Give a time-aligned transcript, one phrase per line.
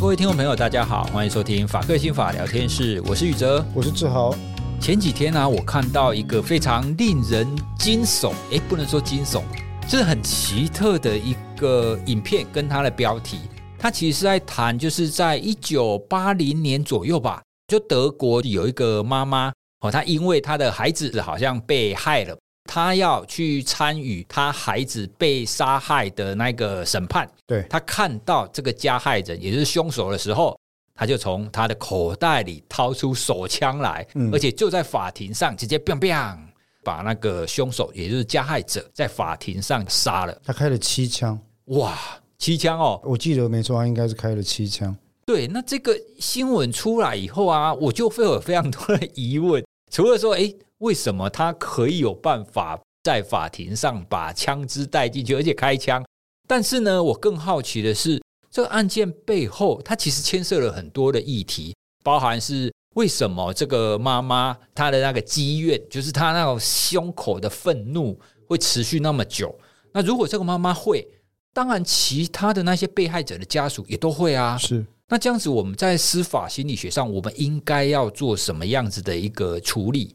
[0.00, 4.34] 各位听众朋友，大家好，欢迎收听法克心法聊天室，我是宇哲，我是志豪。
[4.80, 7.46] 前几天呢、啊，我看到一个非常令人
[7.78, 9.42] 惊悚，诶，不能说惊悚，
[9.88, 13.38] 就是很奇特的一个影片，跟它的标题，
[13.78, 22.36] 它其实是在谈，就是在一九八零年左右吧，就德国有一个妈妈哦，她因为她的孩子好像被害了。
[22.64, 27.28] 他要去参与他孩子被杀害的那个审判。
[27.46, 30.58] 对，他看到这个加害人，也就是凶手的时候，
[30.94, 36.38] 他就从他的口袋里掏出手枪来，嗯、而且就在法庭上直接 biang biang
[36.82, 40.40] 把那个凶手，也就是加害者，在法庭上杀了。
[40.42, 41.98] 他开了七枪，哇，
[42.38, 42.98] 七枪哦！
[43.04, 44.96] 我记得没错，他应该是开了七枪。
[45.26, 50.56] 对，那这个新闻出来以后啊，我就会有非常多的疑问，除了说，诶。
[50.84, 56.04] 为什么他可以有办法在法庭上把枪支带进去，而且开枪？
[56.46, 69.58] 但是呢，我更好奇的是，这个案件背后，它其实牵涉了很多的议题，包含是为什么这个妈妈她的那个积怨，就是她那个胸口的愤怒会持续那么久？
[69.92, 71.08] 那如果这个妈妈会，
[71.54, 74.58] 当然其他的那些被害者的家属也都会啊。
[74.58, 80.14] 是，那这样子，我们在司法心理学上，我们应该要做什么样子的一个处理？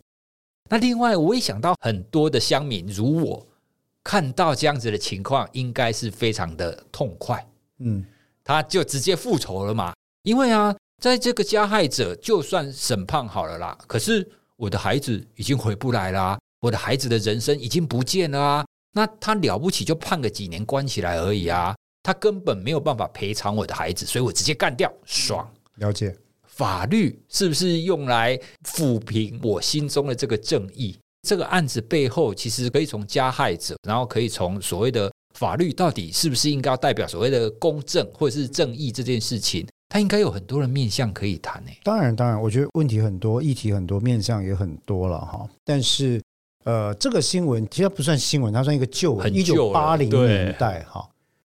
[0.69, 3.45] 那另外，我也想到很多的乡民，如我
[4.03, 7.43] 看到这样子的情况，应该是非常的痛快。
[7.79, 8.05] 嗯，
[8.43, 9.93] 他就直接复仇了嘛。
[10.21, 18.65] 因为啊，在这个加害者就算审判好了啦，可是我的孩子已经回不来啦，我的孩子的人生已经不见了啊。
[18.91, 25.51] 那他了不起就判个几年关起来而已啊，他根本没有办法赔偿我的孩子，所以我直接干掉，爽。
[25.75, 26.15] 了解。
[26.59, 28.37] 法律是不是用来
[28.67, 30.93] 抚平我心中的这个正义？
[31.25, 41.77] 这个案子背后其实可以从加害者，然后可以从所谓的法律到底是不是应该代表所谓的公正或者是正义这件事情，它应该有很多的面向可以谈诶。
[41.81, 45.47] 当然，当然，我觉得问题很多，议题很多，面向也很多了哈。
[45.63, 46.21] 但是，
[46.65, 51.07] 呃，这个新闻其实不算新闻，它算一个旧闻，一九八零年代哈。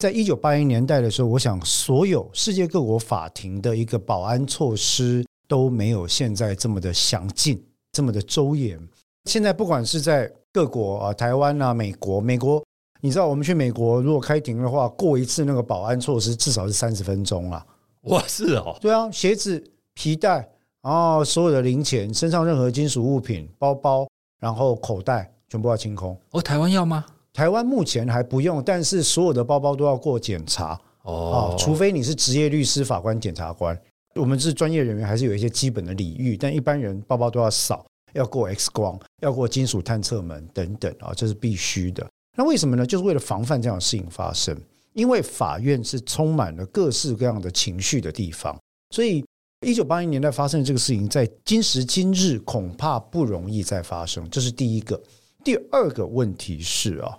[0.04, 7.58] 在一九八零年代的时候，我想所有世界各国法庭的一个保安措施都没有现在这么的详尽，
[7.90, 8.78] 这么的周延。
[9.24, 12.62] 现在不管是在各国啊，台湾啊，美国，美国，
[13.00, 17.64] 你知道我们去美国如果开庭的话，过一次那个保安措施至少是三十分钟啊。
[18.02, 20.46] 哇，是哦，对啊，鞋子、皮带，
[20.82, 24.06] 然后所有的零钱，身上任何金属物品，包包，
[24.38, 26.14] 然后口袋，全部要清空。
[26.32, 27.06] 哦，台湾要吗？
[27.34, 33.76] 台湾目前还不用，但是所有的包包都要过检查哦，除非你是职业律师、法官、检察官，
[34.14, 36.36] 我们是专业人员，还是有一些基本的礼遇。
[36.36, 42.08] 但一般人包包都要扫，要过 X 光，要过金属探测门等等啊，这是必须的。
[42.36, 42.86] 那为什么呢？
[42.86, 44.56] 就是为了防范这样的事情发生。
[44.92, 48.56] 因为法院是充满了各式各样的情绪的地方，
[48.90, 49.24] 所以
[49.66, 54.24] 一九八零年代发生的这个事情，在今时今日恐怕不容易再发生。
[54.30, 55.02] 这是第一个。
[55.42, 57.18] 第二个问题是啊。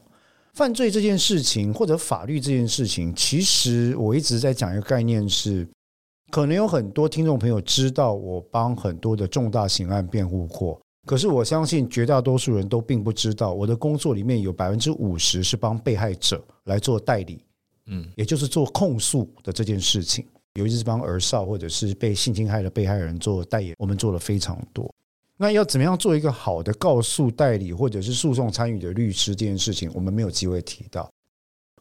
[0.55, 5.67] 犯罪这件事情，或者法律这件事情，其实我一直在讲一个概念是，
[6.31, 17.43] 可能有很多听众朋友知道我帮很多的重大刑案辩护过，可是我相信绝大多数人都并不知道，我的工作里面有百分之五十是帮被害者来做代理，
[17.87, 24.89] 嗯，也就是做控诉的这件事情，尤其是帮儿少或者是被性侵害的被害人做代言，我们做了非常多。
[25.37, 31.09] 那要怎么样做一个好的告诉代理或者是诉讼参与的律师这件事情，我们没有机会提到。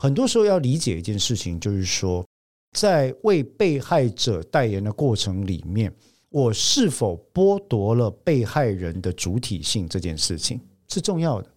[0.01, 2.27] 很多时候要理解一件事情，就是说，
[2.73, 5.93] 在为被害者代言的过程里面，
[6.31, 11.49] 我是否剥夺了被害人的主体性这件事情是重要的。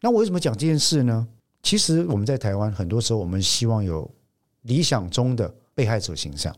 [0.00, 1.26] 那我为什么讲这件事呢？
[1.62, 4.10] 其实我们在台湾很多时候，我们希望有
[4.62, 6.52] 理想中的被害者形象。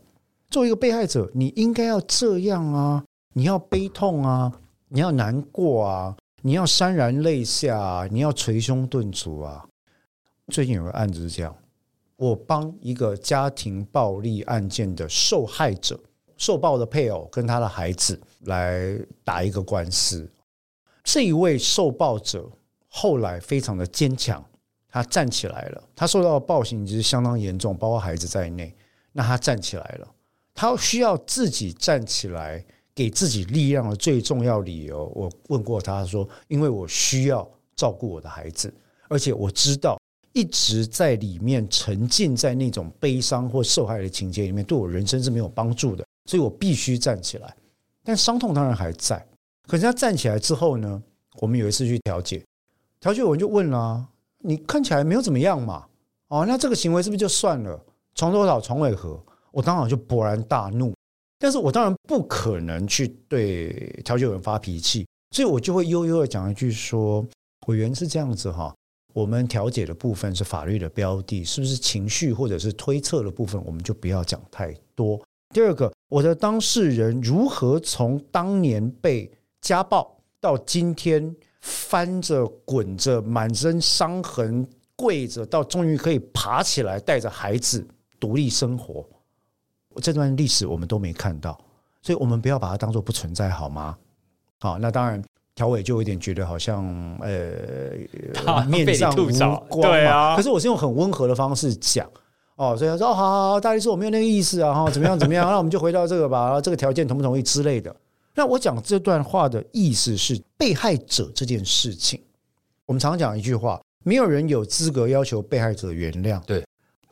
[0.49, 3.05] 作为一个被害者，你应该要这样啊，
[3.37, 4.49] 你要悲痛啊，
[4.87, 9.67] 你要难过啊，你要潸然泪下啊，你要捶胸顿足啊。
[10.47, 11.53] 最近有个案子是这样，
[12.15, 15.99] 我帮一个家庭暴力案件的受害者。
[16.37, 20.29] 受暴的配偶跟他的孩子来打一个官司，
[21.03, 22.49] 这一位受暴者
[22.87, 24.43] 后来非常的坚强，
[24.89, 25.83] 他站起来了。
[25.93, 28.73] 他受到的暴行其实相当严重，包括孩子在内。
[29.11, 30.07] 那他站起来了，
[30.53, 32.65] 他需要自己站起来，
[32.95, 38.73] 给自己力量的最重要理由，我问过他说：“因为我需要照顾我的孩子，
[39.09, 39.99] 而且我知道。”
[40.31, 47.55] 一直在里面沉浸在那种悲伤或受害的情节里面，对我人生是没有帮助的，所以我必须站起来。
[48.03, 49.25] 但伤痛当然还在。
[49.65, 51.01] 可是他站起来之后呢？
[51.39, 52.43] 我们有一次去调解，
[52.99, 54.05] 调解我就问了
[54.43, 55.85] ：“你看起来没有怎么样嘛？
[56.27, 57.81] 哦，那这个行为是不是就算了？
[58.13, 59.17] 床多少，床为何？”
[59.51, 60.93] 我当场就勃然大怒。
[61.37, 63.69] 但是我当然不可能去对
[64.03, 67.25] 调解员发脾气，所以我就会悠悠的讲一句说
[67.67, 68.73] ：“委员是这样子哈。”
[69.13, 75.17] 我们调解的部分是法律的标的，是不是情绪或者是推测的部分，我们就不要讲太多。
[75.53, 84.67] 第二个，我的当事人如何从当年被家暴到今天翻着滚着满身伤痕
[84.97, 87.87] 跪着，到终于可以爬起来带着孩子
[88.19, 89.07] 独立生活，
[90.01, 91.57] 这段历史我们都没看到，
[92.01, 93.97] 所以我们不要把它当做不存在，好吗？
[94.59, 95.23] 好，那当然。
[95.55, 96.83] 条委就有点觉得好像
[97.21, 97.93] 呃
[98.67, 99.29] 面上无
[99.69, 100.35] 光，对啊。
[100.35, 102.05] 可是我是用很温和的方式讲
[102.57, 105.47] 哦，所以他说哦，好好好，大律师我没有那个意思啊，哈，怎么样怎么样？
[105.49, 107.95] 那我们就回到这个吧，这个条件同不同意之类的。
[108.33, 112.21] 那我讲这段话的意思是，被害者这件事情，
[112.85, 116.65] 我们常讲一句话：没有人有资格要求被害者原谅，对，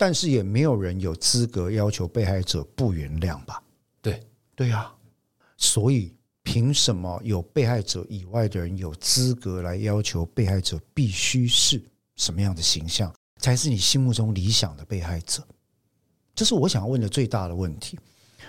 [0.03, 3.63] 但是也没有人有资格要求被害者不原谅吧？
[4.01, 4.21] 对，
[4.53, 4.91] 对呀，
[5.55, 6.13] 所以。
[6.45, 11.81] 凭什么有被害者以外的人有资格来要求被害者必须是
[12.17, 15.41] 什么样的形象才是你心目中理想的被害者？
[16.35, 17.97] 这是我想要问的最大的问题。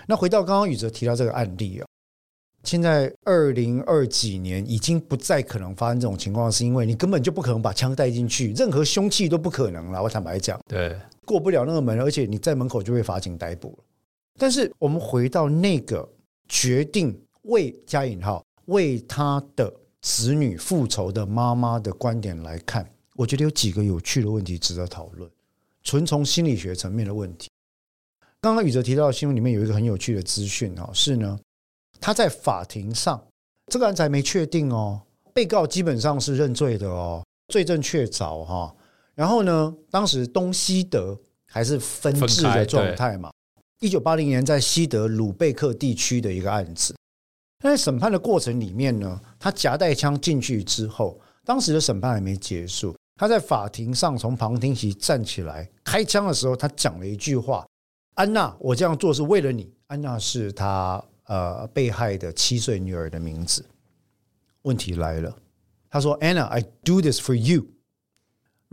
[0.05, 1.87] 那回到刚刚宇哲提到这个案例啊，
[2.65, 10.03] 现在二零二几年已经不再可能发生这种情况，是因为你根本就不可能把枪带进去，任何凶器都不可能了。
[10.03, 13.83] 我坦白讲，对，过不了那个门，而且你在门口就被法警逮捕了。
[14.37, 16.07] 但是我们回到那个
[16.47, 17.19] 决定。
[17.47, 22.83] 为加引号为他的子女复仇的妈妈的观点来看，
[23.13, 25.29] 我觉得有几个有趣的问题值得讨论。
[25.83, 27.47] 纯从心理学层面的问题，
[28.41, 31.39] 刚刚宇哲提到的新闻里面有一个很有趣的资讯哈，是呢，
[32.01, 33.23] 他在法庭上
[33.67, 34.99] 这个案子还没确定哦，
[35.31, 38.75] 被告基本上是认罪的哦，罪证确凿哈。
[39.15, 41.17] 然后呢，当时东西德
[41.47, 43.31] 还是分治的状态嘛。
[43.79, 46.95] 一九八零年在西德鲁贝克地区的一个案子。
[47.63, 52.95] 在审判的过程里面呢，他夹带枪进去之后，当时的审判还没结束。
[53.15, 57.65] 他在法庭上从旁听席站起来开枪的时候，他讲了一句话
[58.15, 63.65] ：“安娜，我这样做是为了你。”安娜是他呃被害的七岁女儿的名字。
[64.63, 65.35] 问题来了，
[65.89, 67.65] 他说：“Anna，I do this for you。”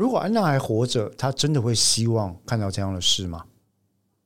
[0.03, 3.47] 如果安娜还活着，她真的会希望看到这样的事吗？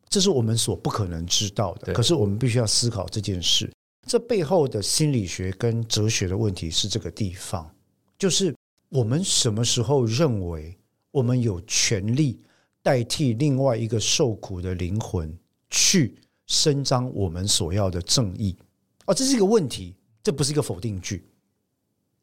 [0.08, 1.92] 这是我们所不可能知道的。
[1.92, 3.70] 可是我们必须要思考这件事。
[4.06, 7.70] 这背后的心理学跟哲学的问题是这个地方，
[8.18, 8.56] 就是
[8.88, 10.74] 我们什么时候认为
[11.10, 12.40] 我们有权利
[12.82, 16.16] 代替另外一个受苦的灵魂去
[16.46, 18.56] 伸张我们所要的正义？
[19.04, 21.28] 哦，这是一个问题，这不是一个否定句。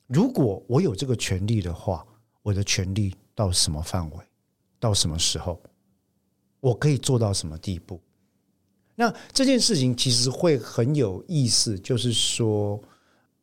[0.07, 2.03] 如果我有这个权利的话，
[2.41, 4.17] 我的权利到什么范围？
[4.79, 5.61] 到什么时候？
[6.59, 7.99] 我可以做到什么地步？
[8.95, 12.79] 那这件事情其实会很有意思，就是说，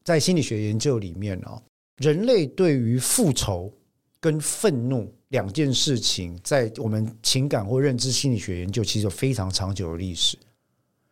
[0.05, 1.61] 在心理学研究里面哦，
[1.97, 3.73] 人类对于复仇
[4.21, 10.39] 跟愤怒两件事情，在我们情感或认知心理学研究其实有非常长久的历史。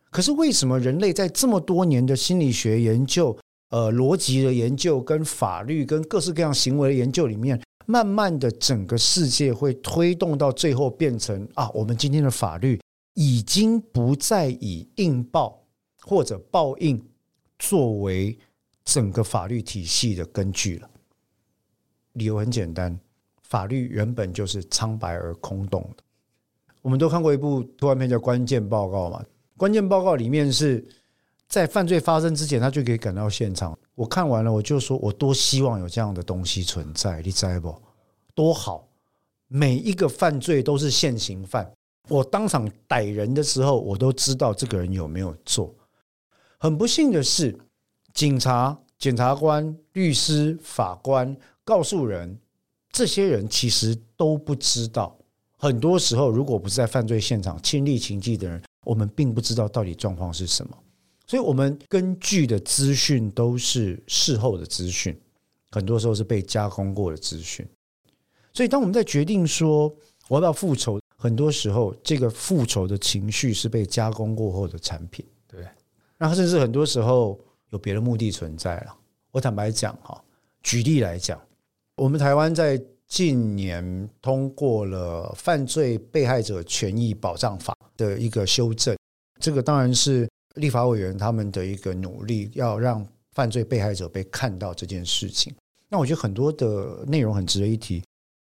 [0.09, 3.37] 可是为什么人类在这么多年的心理学研究、
[3.69, 12.79] 呃逻辑的研究、跟法律、跟各式各样行为的研究里面，慢慢的整个世界会推动到最后变成啊，我们今天的法律。
[13.15, 15.61] 已经不再以应报
[16.03, 17.03] 或者报应
[17.57, 18.37] 作为
[18.85, 20.89] 整个法律体系的根据了。
[22.13, 22.97] 理由很简单，
[23.41, 26.03] 法律原本就是苍白而空洞的。
[26.81, 29.21] 我们都看过一部科幻片叫《关键报告》嘛，
[29.57, 30.87] 《关键报告》里面是
[31.49, 33.77] 在犯罪发生之前，他就可以赶到现场。
[33.99, 37.75] 我看完了，我就说我多希望有这样的东西存在，你知不？
[38.33, 38.87] 多好，
[39.49, 41.69] 每一个犯罪都是现行犯。
[42.07, 45.75] 我当场逮人的时候，我都知道这个人有没有做。
[46.57, 47.53] 很不幸的是，
[48.13, 52.39] 警察、检察官、律师、法官、告诉人，
[52.93, 55.13] 这些人其实都不知道。
[55.57, 60.77] 很多时候，如果不是在犯罪现场亲历情境的人，我们并不知道到底状况是什么。
[61.29, 65.15] 所以，我们根据的资讯都是事后的资讯，
[65.69, 67.63] 很多时候是被加工过的资讯。
[68.51, 69.95] 所以，当我们在决定说
[70.27, 75.23] 我要不要复仇，很多时候这个复仇的情绪是被加工过后的产品。
[75.47, 75.67] 对，
[76.17, 78.95] 那甚至很多时候有别的目的存在了。
[79.29, 80.19] 我坦白讲哈，
[80.63, 81.39] 举例来讲，
[81.97, 88.97] 我们台湾在近年通过了犯罪被害者权益保障法的一个修正，
[89.39, 90.27] 这个当然是
[90.59, 95.53] 立法委员他们的一个努力，要让犯罪被害者被看到这件事情。
[95.89, 98.03] 那我觉得很多的内容很值得一提。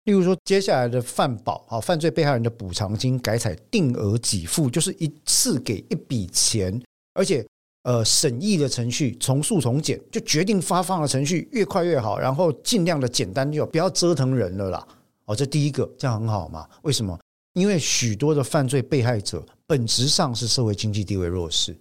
[0.05, 6.83] 例如说，接下来的犯保啊，犯罪被害人的补偿金改采定额给付，就是一次给一笔钱，
[7.15, 7.47] 而且
[7.83, 14.89] 呃，审议的程序从速从简，就决定发放的程序越快越好，然后尽量的简单就不要折腾人了啦。
[15.27, 16.67] 哦，这第一个这样很好嘛？
[16.83, 17.19] 为什么？
[17.53, 21.77] 因为许多的犯罪被害者本质上是社会经济地位弱势。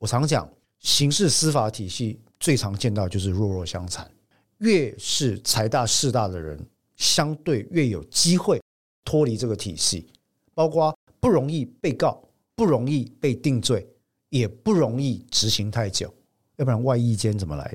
[0.00, 4.10] 我常讲，刑事司法体系最常见到就是弱弱相残，
[4.58, 6.58] 越是财大势大的人。
[6.96, 8.60] 相对越有机会
[9.06, 10.06] 脱离这个体系，
[10.54, 12.22] 包括不容易被告，
[12.54, 13.88] 不容易被定罪，
[14.28, 16.12] 也不容易执行太久。
[16.56, 17.74] 要不然外役监怎么来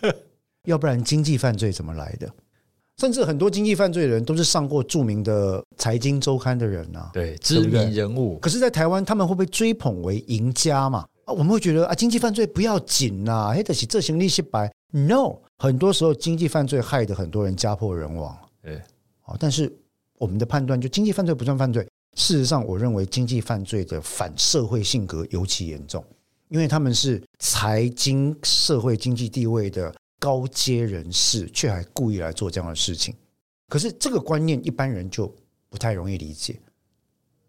[0.00, 0.16] 的？
[0.66, 2.32] 要不然经济犯罪怎么来的？
[2.98, 8.38] 甚至很多经济犯罪的人都是上过著名的财经周刊的人啊，对，知名人物。
[8.38, 11.04] 可是，在台湾，他们会被追捧为赢家嘛？
[11.24, 14.70] 啊，我们会觉得啊，经济犯罪不要紧呐，黑得起这行利息白。
[14.90, 18.36] No，很多时候经济犯罪害得很多人家破人亡。
[18.62, 18.80] 对，
[19.20, 19.74] 好，但是
[20.18, 21.86] 我们的判断就经济犯罪不算犯罪。
[22.16, 26.04] 事实上，我认为经济犯罪的反社会性格尤其严重，
[26.48, 33.12] 因为他们是财经社会经济地位的高阶人士，却还故意来做这样的事情。
[33.68, 35.34] 可是这个观念一般人就
[35.68, 36.60] 不太容易理解。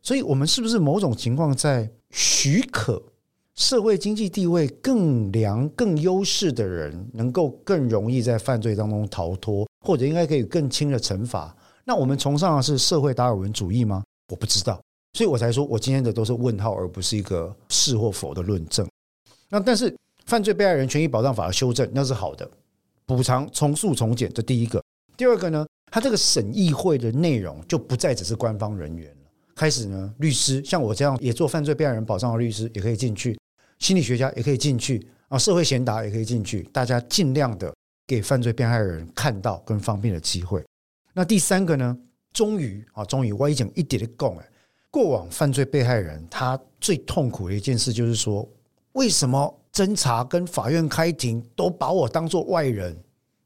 [0.01, 3.01] 所以，我们是不是某种情况在许可
[3.55, 9.67] 社会经济地位更良、更优势的人，能够更容易在犯罪当中逃脱？
[9.85, 11.55] 或者应该可以更轻的惩罚？
[11.85, 14.03] 那我们崇尚的是社会达尔文主义吗？
[14.29, 14.81] 我不知道，
[15.13, 18.85] 所以我才说我今天的都是问号，而不是一个是或否的论证。
[19.49, 19.95] 那但是
[20.25, 22.49] 犯罪被害人权益保障法的修正那是好的，
[23.05, 24.83] 补偿从速从简，这第一个。
[25.15, 33.37] 第二个呢，他这个审议会的内容就不再只是官方人员了，开始呢，律师像我这样也做犯罪被害人保障的律师也可以进去，
[33.79, 37.73] 心理学家也可以进去啊，社会贤达也可以进去，大家尽量的。
[38.07, 40.63] 给犯罪被害人看到跟方便的机会。
[41.11, 41.97] 那第三个呢？
[42.31, 44.47] 终于啊，终于我已经一点的讲哎，
[44.91, 48.47] 过往犯罪被害人他最痛苦的一件事就是说，
[48.91, 52.95] 为什么侦查跟法院开庭都把我当做外人？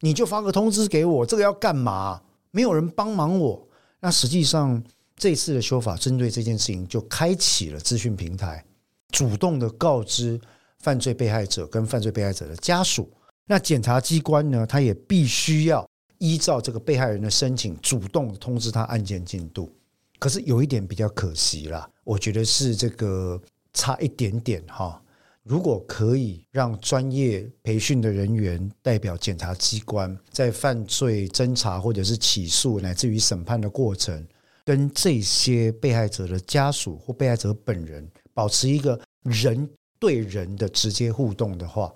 [0.02, 2.22] 你就发个通知给我，这个要干嘛？
[2.52, 3.66] 没有人帮忙我。
[4.02, 4.84] 那实际上
[5.16, 8.66] 这次的修法针对这件事情，就开启了资讯平台，
[9.12, 10.40] 主动的告知
[10.80, 13.12] 犯罪被害者跟犯罪被害者的家属。
[13.46, 15.88] 那检察机关呢，他也必须要
[16.20, 19.72] 依照这个被害人的申请，主动通知他案件进度。
[20.20, 23.42] 可是有一点比较可惜啦，我觉得是这个
[23.74, 25.02] 差一点点哈。
[25.44, 34.28] 如果可以让专业培训的人员代表检察机关，在犯罪侦查或者是起诉乃至于审判的过程，
[34.64, 38.08] 跟这些被害者的家属或被害者本人
[38.40, 39.70] 保持一个人
[40.00, 41.94] 对人的直接互动的话。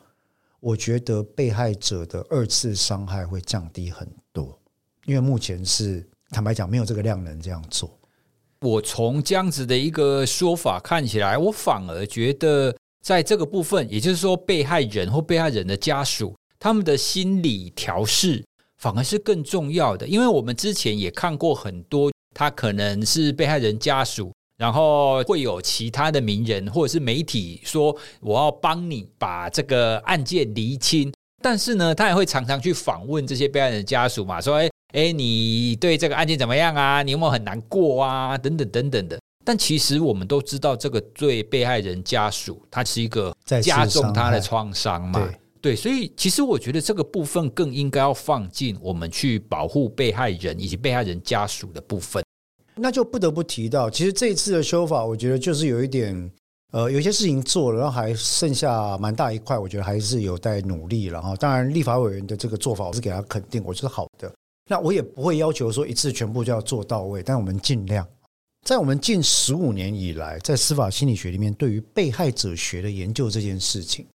[0.60, 4.60] 我觉得被害者的二次伤害会降低很多，
[5.06, 7.98] 因为目前是坦白讲没有这个量能这样做。
[8.60, 18.44] 我从这样子的一个说法看起来，我反而觉得在这个部分，也就是说被害人或被害人的家属，他们的心理调试
[18.78, 24.34] 反而是更重要的，因为我们之前也看过很多，他可能是被害人家属。
[24.64, 37.04] 然后会有其他的名人或者是媒体说，我要帮你把这个案件厘清，但是呢，他也会常常去访问这些被害人的家属嘛，说，哎哎，你对这个案件怎么样啊？
[37.04, 38.38] 你有没有很难过啊？
[38.38, 39.20] 等等等等的。
[39.44, 45.20] 但其实我们都知道，这个对被害人家属，他是一个加重他的创伤嘛。
[45.20, 52.24] 对，对，所以其实我觉得这个部分更应该要放进我们去保护被害人以及被害人家属的部分。
[52.76, 56.32] 那就不得不提到，其实这一次的修法，我觉得就是有一点，
[56.72, 61.36] 呃，有些事情做了，然后还剩下蛮大一块，我觉得还是有待努力了哈。
[61.36, 64.32] 当然，立法委员的这个做法，我是给他肯定，我觉得好的。
[64.70, 68.08] 那我也不会要求说一次全部就要做到位，但我们尽量。
[68.66, 74.08] 在我们近十五年以来，在司法心理学里面，对于被害者学的研究这件事情，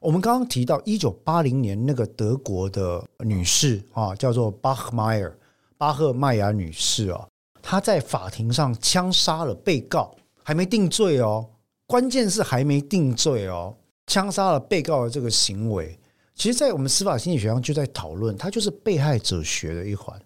[0.00, 5.36] 我们刚刚提到一九八零年那个德国的女士啊，叫做巴赫迈尔
[5.76, 7.26] 巴赫迈亚女士啊，
[7.68, 11.44] 他在法庭上枪杀了被告，还没定罪哦，
[11.88, 15.98] 关键是还没定罪哦，枪杀了被告的这个行为，
[16.36, 20.16] 其实，在我们司法心理学上就在讨论，它就是被害者学的一环，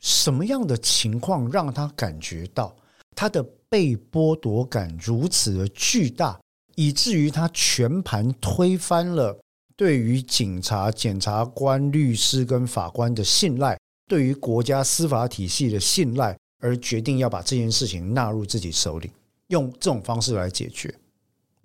[0.00, 2.74] 什么样的情况让他感觉到？
[3.14, 6.36] 他的被剥夺感如此的巨大，
[6.74, 9.38] 以至于他全盘推翻了
[9.76, 13.78] 对于警察、检察官、律师跟法官的信赖，
[14.08, 19.10] 对于国家司法体系的信赖，而决定要把这件事情纳入自己手里，
[19.48, 20.94] 用这种方式来解决。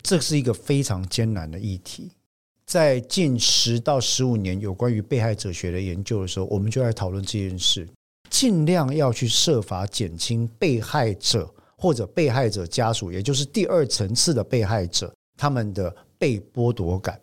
[0.02, 2.10] 这是一个非常艰难的议题。
[2.66, 7.88] 在近十到十五年有关于被害者学的研究的时候，我们就在讨论这件事。
[8.30, 17.20] 尽量要去设法减轻被害者或者被害者家属，也就是第二层次的被害者，他们的被剥夺感。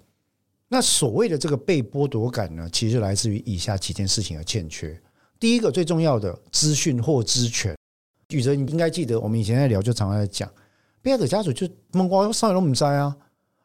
[0.69, 4.97] 那所谓的这个被剥夺感呢，其实来自于以下几件事情的欠缺。
[5.41, 7.75] 第一个最重要的资讯或知权，
[8.29, 10.47] 宇哲你应该记得，我们以前在聊就常常在讲，
[11.01, 13.17] 被害者家属就问我上来都不在啊，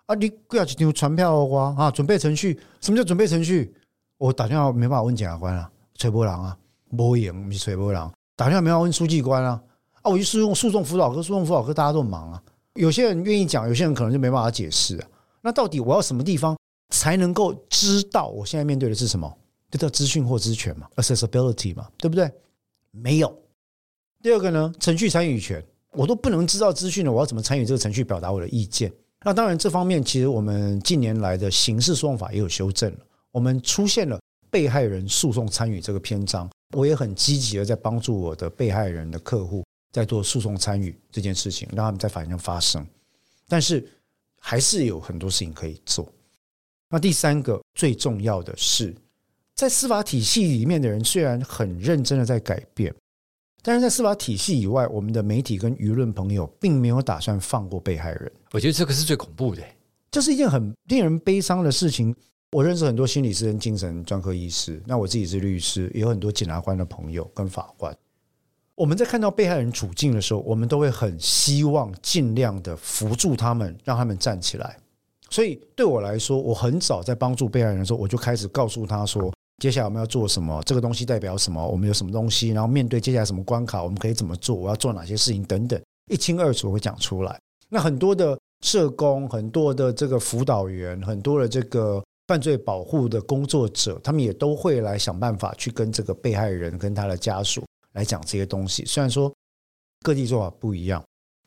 [0.06, 3.74] 啊你不要去丢传票的话啊，准备程序，什么叫准备程序？
[4.16, 6.56] 我打电话没办法问检察官啊，崔波郎啊。
[6.96, 9.60] 不赢，你吹波浪，打电话没办法问书记官啊？
[10.00, 12.42] 啊，我去诉讼诉讼辅导科，诉讼辅导科大家都很忙啊。
[12.72, 15.08] 有些人愿意讲，有些人可能就没办法解释啊。
[15.42, 16.56] 那到底我要什么地方
[16.94, 19.30] 才能够知道我现在面对的是什么？
[19.70, 22.30] 这叫资讯或知权嘛，accessibility 嘛，对不对？
[22.90, 23.36] 没有。
[24.22, 28.92] 第二个呢，程序参与权，我都不能知道资讯了，我要怎么参与这个程序，表达我的意见？
[29.24, 32.98] 那当然，这方面其实我们近年来的刑事诉讼法也有修正了，
[33.32, 34.20] 我们出现了
[34.50, 36.48] 被害人诉讼参与这个篇章。
[36.74, 42.84] 我也很积极的在帮助我的被害人的客户在做诉讼参与这件事情，让他们在法庭上发声。
[43.48, 43.88] 但是
[44.40, 46.12] 还是有很多事情可以做。
[46.88, 48.94] 那第三个最重要的是，
[49.56, 52.94] 在司法体系里面的人虽然很认真的在改变，
[53.62, 58.30] 但是在司法体系以外，我们的媒体跟舆论朋友并没有打算放过被害人。
[58.52, 59.62] 我觉得这个是最恐怖的，
[60.10, 62.14] 这是一件很令人悲伤的事情。
[62.52, 67.96] 我认识很多心理师跟精神专科医师，那我自己是律师，也有很多检察官的朋友跟法官。
[68.74, 74.76] 我们在看到被害人处境的时候，我们都会很希望尽量的扶助他们，让他们站起来。
[75.30, 87.38] 所以对我来说，我很早在帮助被害人的时候，我就开始告诉他说，接下来我们要做什么，这个东西代表什么，我们有什么东西，然后面对接下来什么关卡，我们可以怎么做，我要做哪些事情等等，一清二楚会讲出来。
[87.68, 92.02] 那很多的社工，很多的这个辅导员，很多的这个。
[92.28, 98.84] 犯罪保护的工作者，他们也都会来想办法去跟这个被害人跟他的家属来讲这些东西。
[98.84, 99.32] 虽然说
[100.02, 101.00] 各地做法不一样，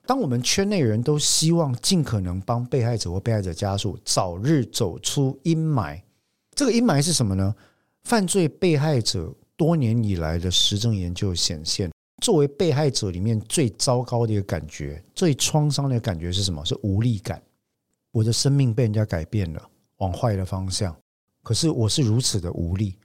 [0.05, 6.01] 当我们圈内人都希望尽可能帮被害者或被害者家属早日走出阴霾，
[6.55, 7.53] 这个阴霾是什么呢？
[8.09, 11.91] 犯罪被害者多年以来的实证研究显现，
[12.23, 16.65] 作为被害者里面最糟糕的一个感觉、最创伤的感觉是什么？
[16.65, 17.39] 是无力感。
[18.09, 19.63] 我的生命被人家改变了。
[19.97, 20.97] 往坏的方向，
[21.43, 22.95] 可是我是如此的无力，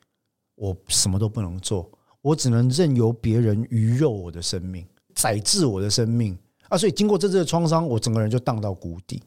[0.55, 1.87] 我什么都不能做，
[2.23, 6.35] 我只能任由别人鱼肉我的生命，宰制我的生命
[6.71, 6.79] 啊！
[6.79, 9.23] 所以经过这次的创伤，我整个人就荡到谷底。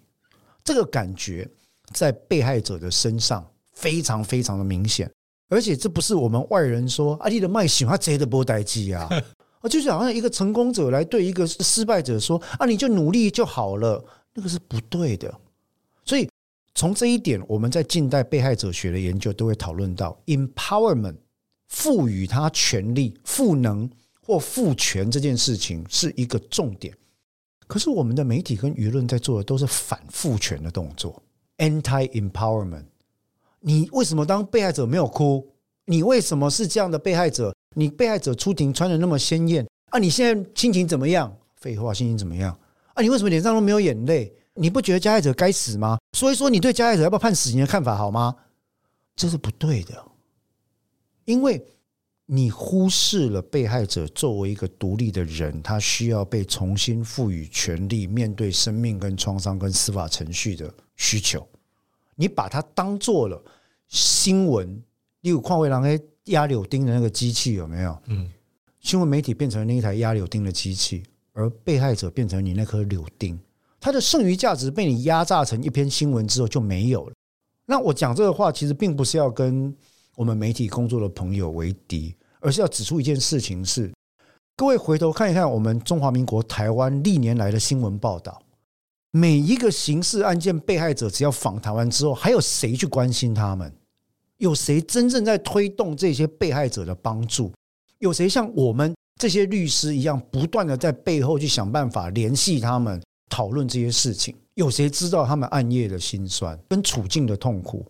[0.63, 1.47] 这个感觉
[1.93, 5.11] 在被害者的身上非常非常的明显，
[5.49, 9.09] 而且这不是我们外人说啊，你的卖喜欢贼的波代机啊，
[9.61, 15.33] 啊，就是好像一个成功者来对一个失败者说啊，你就努力就好了，那个是不对的，
[16.05, 16.27] 所以。
[16.79, 21.15] 从这一点，我们在近代被害者学的研究都会讨论到 empowerment，
[21.69, 23.89] 赋予他权力、赋能
[24.21, 26.95] 或赋权这件事情是一个重点。
[27.65, 31.19] 可是我们的媒体跟舆论在做的都是反赋权的动作
[31.57, 32.85] ，anti empowerment。
[33.59, 35.47] 你为什么当被害者没有哭？
[35.85, 37.53] 你为什么是这样的被害者？
[37.75, 39.99] 你被害者出庭穿的那么鲜艳啊？
[39.99, 41.35] 你现在心情怎么样？
[41.55, 42.57] 废话，心情怎么样？
[42.93, 43.01] 啊？
[43.01, 44.33] 你为什么脸上都没有眼泪？
[44.53, 45.97] 你不觉得加害者该死吗？
[46.17, 48.35] 所以说，你对加害者要不要判死刑的看法好吗？
[49.15, 50.03] 这是不对的，
[51.25, 51.63] 因为
[52.25, 61.47] 你忽视了被害者作为一个独立的人，他需要被重新赋予权利，面对生命跟创伤跟司法程序的需求。
[62.17, 63.41] 你把它当做了
[63.87, 64.83] 新闻，
[65.21, 67.97] 例如矿位郎那压柳钉的那个机器有没有？
[68.07, 68.29] 嗯，
[68.81, 73.39] 新闻媒体变成了那一台压柳钉的机器，而被害者变成你那颗柳钉。
[73.79, 77.13] 它的剩余价值被你压榨成一篇新闻之后就没有了。
[77.65, 79.73] 那我讲这个话，其实并不是要跟
[80.15, 83.93] 我们媒体工作的朋友为敌，而是要指出一件事情：是
[84.55, 88.41] 各位回头看一看我们中华民国台湾历年来的新闻报道，
[89.11, 93.73] 每一个刑事案件被害者只要访谈完之后，还有谁去关心他们？
[94.37, 97.51] 有谁真正在推动这些被害者的帮助？
[97.99, 104.35] 有谁像我们这些律师一样，不断的在背后去想办法联系他们，讨论这些事情？
[104.53, 107.85] 有谁知道他们暗夜的辛酸跟处境的痛苦？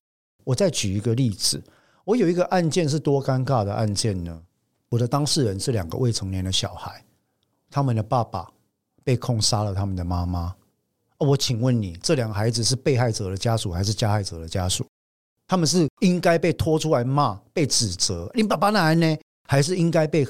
[0.45, 1.61] 我再举一个例子，
[2.05, 4.41] 我有一个案件是多尴尬的案件呢？
[4.87, 7.03] 我的当事人是两个未成年的小孩，
[7.69, 8.47] 他们的爸爸
[9.03, 10.55] 被控杀了他们的妈妈。
[11.19, 14.85] 我请问你，这两个孩子是被害者的家属还是加害者的家属？
[15.47, 18.29] 他们是应该被拖出来骂、被指责？
[18.33, 19.17] 你爸爸呢？
[19.47, 20.27] 还是应该被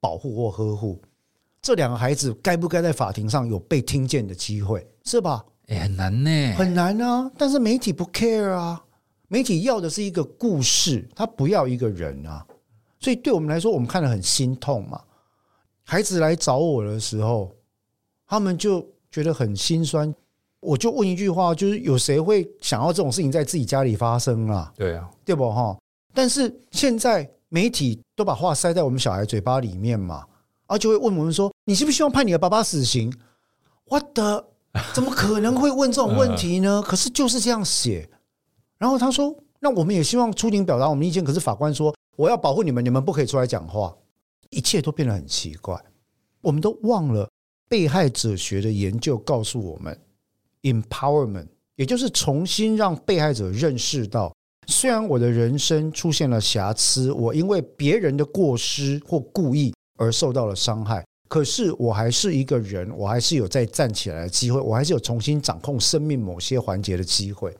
[0.00, 1.00] 保护或呵护？
[1.62, 4.86] 这两个孩子该不该在法庭上有被听见的机会？
[5.04, 5.44] 是吧？
[5.68, 7.30] 哎，很难呢，很难啊！
[7.38, 8.84] 但是媒体不 care 啊，
[9.28, 12.46] 媒体要的是一个故事，他不要一个人啊。
[12.98, 15.00] 所以对我们来说，我们看得很心痛嘛。
[15.84, 17.56] 孩子来找我的时候，
[18.26, 20.14] 他们就觉得很心酸。
[20.60, 24.72] 我就问一句话，就是有谁会想要这种事情在自己家里发生啊？
[24.76, 25.76] 对啊，对不哈？
[26.12, 30.24] 但是现在媒体都把话塞在我们小孩嘴巴里面嘛，
[30.66, 33.12] 啊，就会问我们说：“你是不是希望判你的爸爸死刑？”
[33.86, 34.44] 我的
[34.94, 36.82] 怎么可能会问这种问题呢？
[36.86, 38.08] 可是就是这样写。
[38.78, 41.94] 然后他说：“那我们也希望出庭表达我们意见。”可是法官说。
[42.16, 43.96] 我要保护你们，你们不可以出来讲话。
[44.50, 45.74] 一切都变得很奇怪，
[46.42, 47.26] 我们都忘了
[47.70, 49.96] 被害者学的研究告诉我们
[50.62, 54.34] ，empowerment，也就是重新让被害者认识到，
[54.66, 67.56] 虽然我的人生出现了瑕疵，我因为别人的过失或故意而受到了伤害，可是我还是一个人，我还是有再站起来的机会，我还是有重新掌控生命某些环节的机会，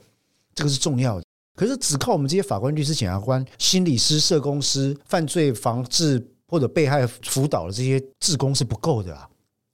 [0.53, 1.23] 这个是重要的。
[1.55, 9.29] 可是，只靠我们这些法官、律师、检察官、心理师、社工师、犯罪防治或者被害辅导的这些志工是不够的啊！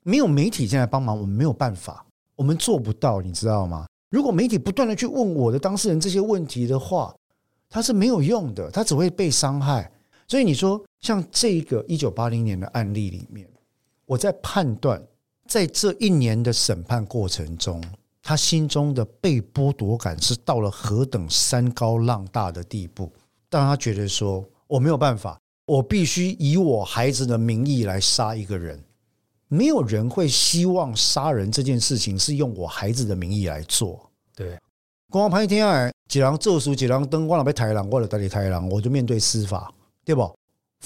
[0.07, 2.05] 没有媒体进来帮忙，我们没有办法，
[2.37, 3.85] 我们做不到，你知道吗？
[4.09, 7.13] 如果媒体不断的去问我的当事人这些问题的话，
[7.69, 9.91] 他是没有用的，他只会被伤害。
[10.25, 13.45] 所以你说，像这个一九八零年的案例里面，
[14.05, 15.05] 我在判断，
[15.45, 17.83] 在这一年的审判过程中。
[18.23, 23.11] 他心中的被剥夺感是到了何等山高浪大的地步？
[23.49, 28.81] 当他觉得说我没有办法，我必须以我孩子的名义来杀一个人。
[29.47, 34.09] 没有人会希望杀人这件事情是用我孩子的名义来做。
[34.35, 34.59] 对，
[35.09, 40.21] 光拍天啊，几狼咒书，几狼灯光了被抬狼，或者代理抬狼，我就面对司法，对不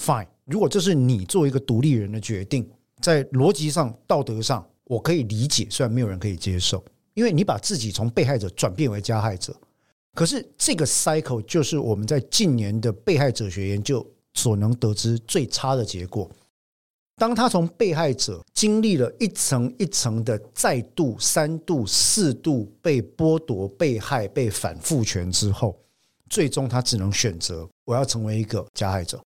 [0.00, 2.68] ？Fine，如果这是你作为一个独立人的决定，
[3.00, 6.82] 在逻辑上、道德上，我可以理解，虽然没有人可以接受。
[7.14, 9.54] 因为你把自己从被害者转变为加害者，
[10.14, 16.30] 可是这个 cycle 就是我们在近年的被害者学研究所能得知最差的结果。
[17.16, 25.78] 当他从被害者经历了一层一层的再度、三度、四度被剥夺、被害、被反复权之后，
[26.28, 29.20] 最终他只能选择我要成为一个加害者。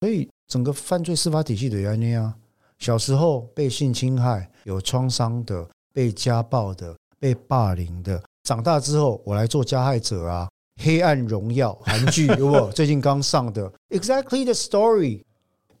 [0.00, 2.34] 所以整个犯罪司法体系的原因啊，
[2.78, 5.68] 小时候被性侵害、有创伤的。
[5.94, 10.48] 被家暴的、被霸凌的，长大之后我来做加害者啊！
[10.82, 12.68] 黑暗荣耀韩剧有没有？
[12.72, 15.20] 最近刚上的《Exactly the Story》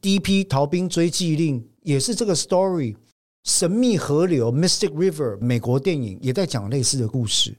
[0.04, 0.44] ，D.P.
[0.44, 2.94] 逃兵追缉令也是这个 story。
[3.42, 7.56] 神秘河流 （Mystic River） 美国电影也在讲类似的故事。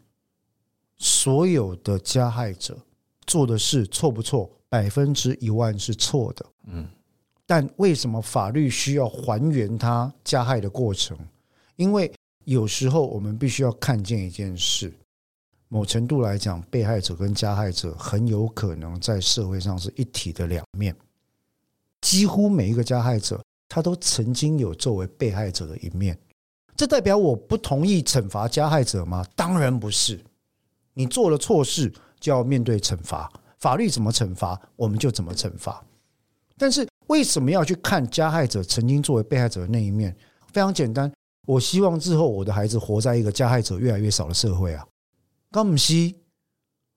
[0.99, 2.77] 所有的加害者
[3.25, 4.47] 做的事错不错？
[4.69, 6.45] 百分之一万是错的。
[6.67, 6.87] 嗯，
[7.47, 11.17] 但为什么法律需要还原他加害的过程？
[11.77, 14.93] 因为有时候我们必须要看见一件事，
[15.67, 20.95] 某程度来讲，被害者跟加害者很有可能在社会上是一体的两面。
[22.05, 26.15] 几乎每一个加害者，他都曾经有作为被害者的一面。
[26.75, 29.25] 这代表我不同意惩罚加害者吗？
[29.35, 30.23] 当然不是。
[30.93, 33.27] 你做了错事，就要面对惩罚。
[33.57, 35.83] 法律怎么惩罚，我们就怎么惩罚。
[36.59, 40.15] 但是为什么要去看加害者曾经作为被害者的那一面？
[40.53, 41.11] 非常简单。
[41.47, 44.85] 我希望之后我的孩子活在一个加害者越来越少的社会啊。
[45.49, 46.19] 高姆西，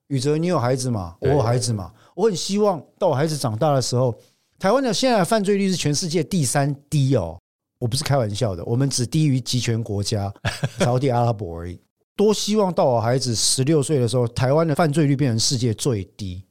[0.09, 1.17] 宇哲，你有孩子吗？
[1.19, 1.91] 我有孩子嘛。
[2.13, 4.15] 我很希望到我孩子长大的时候，
[4.59, 7.39] 台湾的现在的犯罪率是全世界第三低哦。
[7.79, 10.31] 我不是开玩笑的，我们只低于集权国家
[10.77, 11.79] 沙乌地阿拉伯而已。
[12.13, 16.43] 多希望到我孩子十六岁的时候，台湾的犯罪率变成世界最低，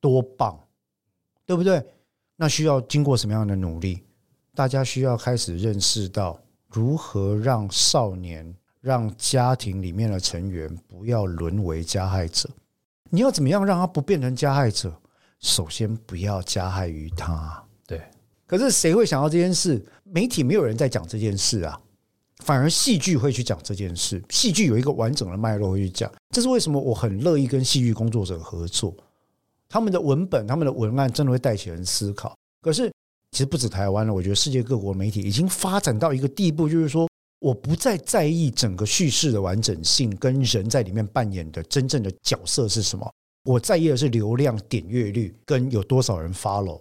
[0.00, 0.56] 多棒，
[1.44, 1.84] 对不对？
[2.36, 4.04] 那需要经过什么样的努力？
[4.54, 6.40] 大家需要开始认识到。
[6.68, 12.48] 如何让少年、让家庭里面的成员不要沦为加害者？
[13.08, 14.94] 你要怎么样让他不变成加害者？
[15.40, 17.62] 首先，不要加害于他。
[17.86, 18.02] 对，
[18.46, 19.84] 可是谁会想到这件事？
[20.04, 21.78] 媒体没有人在讲这件事啊，
[22.44, 24.22] 反而戏剧会去讲这件事。
[24.30, 28.96] 戏剧有一个完整的脉络会去讲，这是为什么我很乐意跟戏剧工作者合作。
[29.68, 32.34] 他们的文本、他们的文案真的会带起人思考。
[32.62, 32.90] 可是，
[33.32, 37.06] 其实不止台湾了，我觉得世界各国媒体已经发展到一个地步，就是说，
[37.38, 43.12] 我不再在意整个叙事的完整性跟人在里面扮演的真正的角色是什么，
[43.44, 46.80] 我在意的是流量、点阅率跟有多少人 follow。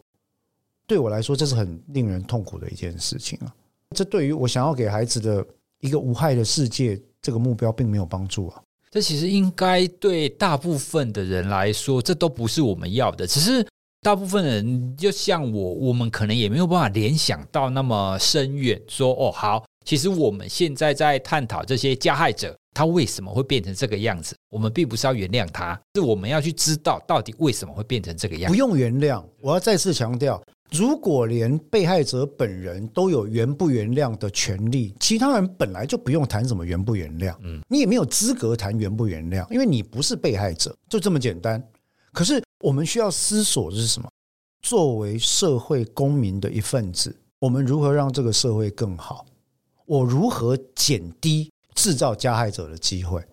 [0.86, 3.54] 对我来说，这是很令人痛苦的一件事情啊！
[3.96, 5.46] 这对于我想要给孩子的
[5.82, 8.62] 一个无害的世界这个目标，并没有帮助啊！
[8.90, 13.28] 这其实应该对大部分的人来说，这都不是我们要的。
[13.28, 13.68] 只是
[14.02, 18.82] 大部分人，就像我，我们可能也没有办法联想到那么深远。
[18.88, 24.36] 说哦，好，其实我们现在在探讨这些加害者，他为什么会变成这个样子？
[24.52, 28.54] 我们并不是要原谅他，是我们要去知道到底为什么会变成这个样子。
[28.54, 30.40] 不用原谅，我要再次强调。
[30.72, 37.36] 如果连被害者本人都有原不原谅的权利，其他人本来就不用谈什么原不原谅。
[37.42, 41.60] 嗯，你也没有资格谈原不原谅，因为你不是被害者，就这么简单。
[42.14, 44.08] 可是我们需要思索的是什么？
[44.62, 49.26] 作为社会公民的一份子，我们如何让这个社会更好？
[49.88, 53.24] 我如何减低制造加害者的机会？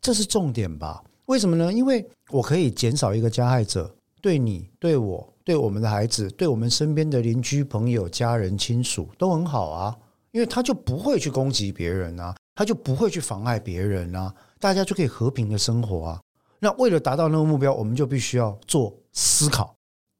[0.00, 1.04] 这是重点吧？
[1.26, 1.70] 为什么呢？
[1.70, 5.32] 因为我可以减少一个加害者，对你，对我。
[5.44, 9.96] 对我们的孩子，对我们身边的邻居、朋友、家人、亲属都很好啊，
[10.32, 16.20] 因为他就不会去攻击别人啊，他就不会去妨碍别人啊，大家就可以和平的生活啊。
[16.58, 19.72] 那为了达到那个目标，我们就必须要做思考，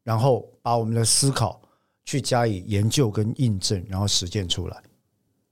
[0.04, 1.60] 然后把我们的思考
[2.04, 4.80] 去加以研究跟印证，然后实践出来。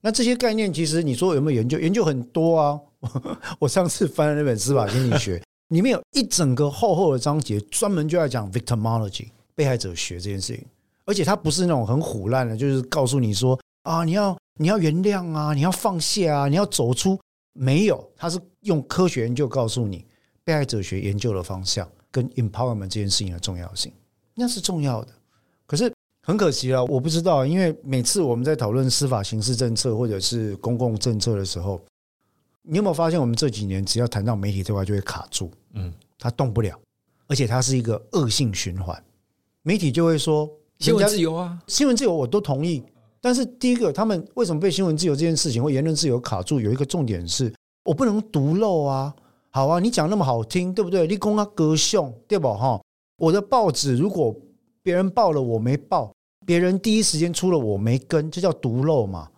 [0.04, 1.78] 那这些概念，其实你说有没有研究？
[1.78, 2.78] 研究很多啊。
[3.58, 5.38] 我上次翻了那本《司法心理学》，
[5.74, 9.28] 里面有一整个厚厚的章节，专门就在讲 victimology。
[9.54, 10.62] 被害者学这件事情，
[11.06, 17.18] 而且它不是那种很唬烂的，就是告诉你说啊，你要你要原谅啊，你要放下啊，你要走出。
[17.54, 20.04] 没有，它是用科学研究告诉你
[20.44, 23.90] 被害者学研究的方向跟 empowerment 这件事情的重要性，
[24.34, 25.12] 那是重要的。
[26.26, 31.78] 很可惜了，我不知道，因为每次我们在讨论司法刑事政策或者是公共政策的时候，
[32.62, 36.74] 你有没有发现，我们这几年只要谈到媒体这块就会卡住，嗯，它动不了，
[37.26, 38.98] 而且它是一个恶性循环。
[39.62, 42.82] 媒体就会说新闻自由啊，新闻自由我都同意。
[43.20, 46.58] 但是第一个，他们为什么被新闻自由这件事情或言论自由卡住？
[46.58, 47.52] 有一个重点是，
[47.84, 49.14] 我不能独漏啊。
[49.50, 51.06] 好啊，你讲那么好听，对不对？
[51.06, 52.54] 立功啊，歌颂，对吧？
[52.54, 52.80] 哈，
[53.18, 54.34] 我的报纸如果
[54.84, 56.14] 别人报了我没报，
[56.46, 59.28] 别人第一时间出了我没跟，这叫独漏嘛？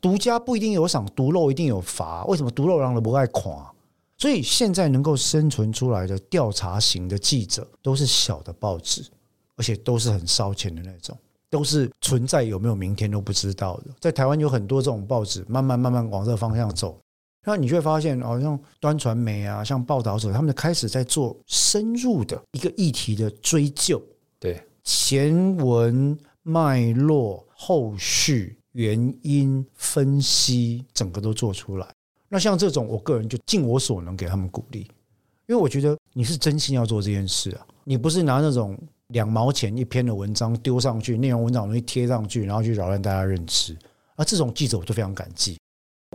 [0.00, 2.24] 独家不一定有赏，独漏一定有罚。
[2.26, 3.68] 为什么独漏让人不爱垮？
[4.16, 9.02] 所以现在能够生存出来的调查型的记者，都是小的报纸。
[9.56, 11.14] 而且都是很烧钱的那种，
[11.50, 13.90] 都是存在有没有明天都不知道的。
[14.00, 16.98] 在台湾有很多这种报纸，慢慢慢慢往这个方向走，
[17.42, 24.02] 然后你就会发现，好像端传媒啊，像报道者，他们开始在做深入的一个议题的追究，
[24.38, 24.58] 对
[24.92, 31.86] 前文脉络、后续原因分析，整个都做出来。
[32.28, 34.80] 那像这种，我个人就尽我所能给他们鼓励，
[35.46, 38.76] 因为我觉得你是真心要做这件事啊，你不是拿那种。
[39.10, 43.76] 两毛钱一篇的文章丢上去，内容文章容易贴上去，然后去扰乱大家认知。
[44.14, 45.58] 而这种记者我都非常感激。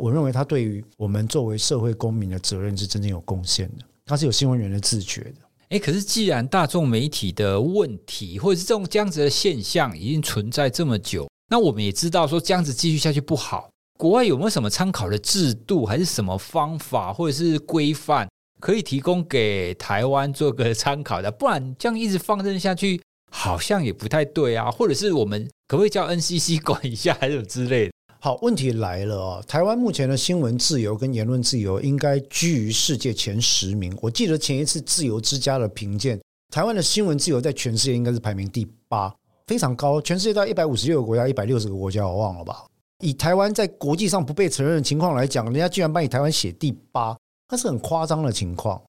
[0.02, 3.84] 我认为他对于我们作为社会公民的责任是真正有贡献的。
[4.06, 5.42] 他是有新闻人的自觉的。
[5.70, 13.70] 诶，可是既然大众媒体的问题或者是这种这样子的现象已经存在这么久，那我们也知道说这样子继续下去不好。
[13.98, 18.28] 国外有没有什么参考的制度，还是什么方法，或者是规范？
[18.62, 23.02] 可以提供给台湾做个参考的，不然这样一直放任下去，
[23.32, 24.70] 好像也不太对啊。
[24.70, 27.92] 或者是我们可不可以叫 NCC 管一下，还是之类的？
[28.26, 33.96] 好，问题来了哦，台湾目前的新闻自由跟言论自由应该居于世界前十名。
[34.02, 40.02] 我记得前一次自由之家的评鉴，台湾的新闻自由在全世界应该是排名第八，非常高。
[40.02, 42.66] 全世界到一百五十六个国家，一百六十个国家，我忘了吧？
[43.02, 47.16] 以台湾在国际上不被承认的情况来讲，人家居然把你台湾写第八。
[47.48, 48.82] 那是很夸张的情况。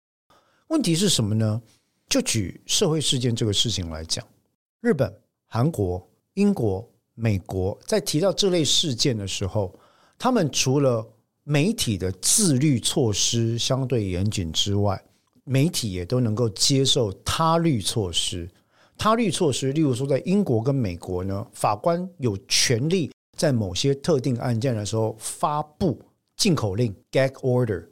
[0.69, 1.61] 问题是什么呢？
[2.09, 4.27] 就举社会事件这个事情来讲，
[4.81, 5.15] 日本、
[5.47, 9.75] 韩国、英国、美国在提到这类事件的时候，
[10.17, 11.05] 他们除了
[11.43, 15.03] 媒体的自律措施相对严谨之外，
[15.45, 18.49] 媒体也都能够接受他律措施。
[18.99, 26.01] 他律措施，例如说在英国跟美国呢，法官有权利在某些特定案件的时候发布
[26.37, 27.87] 禁口令 （gag order）。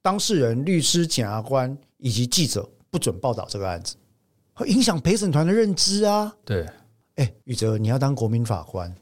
[0.00, 3.96] 当事人、律师、检察官以及记者不准报道这个案子，
[4.52, 6.34] 会影响陪审团的认知啊。
[6.44, 6.66] 对，
[7.16, 8.92] 哎，宇哲，你要当国民法官，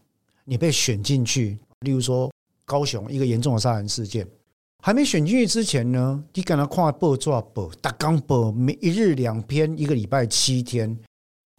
[0.44, 2.30] 你被选进去，例如说
[2.66, 4.26] 高雄一个严重的杀人事件，
[4.82, 10.94] 还没选进去之前呢，你跟他看报纸报，大纲报，每一日两篇，一个礼拜七天，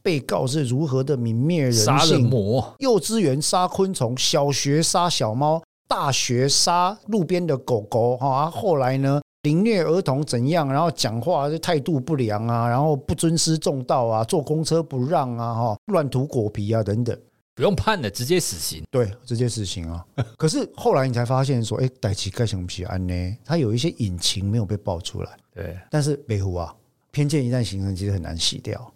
[0.03, 9.19] 被告是如何的泯灭人性，杀人魔，幼稚园杀昆虫，小学杀小猫，大学杀路边的狗狗，哈，后来呢？
[9.43, 10.71] 凌虐儿童怎样？
[10.71, 17.17] 然后讲话就态度不良啊，然后不尊师重道啊，坐公车不让啊，哈，乱涂果皮啊，等等，
[17.53, 18.81] 不用判了，直接死刑。
[18.89, 20.05] 对，直接死刑啊。
[20.37, 23.37] 可是后来你才发现说，哎，代志该怎么安呢？
[23.43, 25.29] 他有一些隐情没有被爆出来。
[25.53, 26.73] 对，但是北湖啊，
[27.11, 28.93] 偏见一旦形成，其实很难洗掉。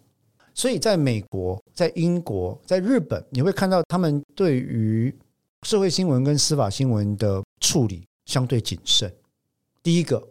[0.53, 5.13] 所以在美国、在英国、在日本，你会看到他们对于
[5.63, 9.13] 社会新闻跟司法新闻的处理相对谨慎。
[9.83, 10.25] 第一个。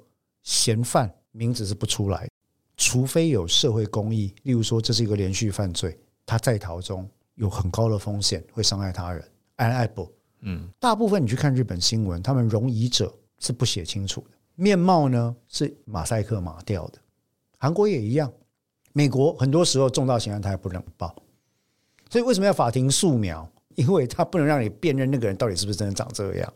[0.46, 2.28] 嫌犯名字是不出来，
[2.76, 9.28] 除非有社会公益，例如说这是一个连续犯罪，他在逃中有很高的风险会伤害他人。
[9.56, 10.08] unable，
[10.42, 16.98] 嗯，大部分你去看日本新闻，他们容疑者是不写清楚的，面貌呢是马赛克码掉的。
[17.58, 18.32] 韩国也一样，
[18.92, 21.12] 美国很多时候重大刑案他也不能报，
[22.08, 23.50] 所以为什么要法庭素描？
[23.74, 26.52] 因为他不能让你辨认那个人到底是不是真的长这样。